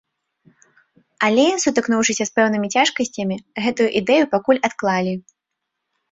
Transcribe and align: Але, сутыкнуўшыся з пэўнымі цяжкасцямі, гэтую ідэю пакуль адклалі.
Але, 1.25 1.43
сутыкнуўшыся 1.63 2.23
з 2.29 2.33
пэўнымі 2.39 2.67
цяжкасцямі, 2.77 3.37
гэтую 3.65 3.87
ідэю 4.01 4.23
пакуль 4.33 4.61
адклалі. 4.69 5.13